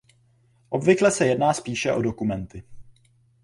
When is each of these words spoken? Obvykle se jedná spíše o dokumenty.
Obvykle 0.69 1.11
se 1.11 1.25
jedná 1.27 1.53
spíše 1.53 1.93
o 1.93 2.01
dokumenty. 2.01 2.63